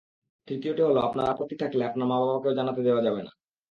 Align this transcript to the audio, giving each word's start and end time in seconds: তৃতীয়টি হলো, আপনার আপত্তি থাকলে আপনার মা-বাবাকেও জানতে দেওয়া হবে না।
তৃতীয়টি 0.47 0.81
হলো, 0.81 0.99
আপনার 0.99 1.25
আপত্তি 1.29 1.55
থাকলে 1.55 1.81
আপনার 1.85 2.07
মা-বাবাকেও 2.07 2.53
জানতে 2.53 2.81
দেওয়া 2.83 3.01
হবে 3.03 3.21
না। 3.23 3.31